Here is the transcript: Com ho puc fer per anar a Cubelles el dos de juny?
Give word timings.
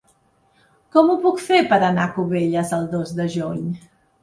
Com 0.95 1.11
ho 1.11 1.17
puc 1.25 1.43
fer 1.49 1.59
per 1.75 1.79
anar 1.89 2.07
a 2.07 2.13
Cubelles 2.17 2.75
el 2.81 2.91
dos 2.97 3.15
de 3.21 3.31
juny? 3.39 3.65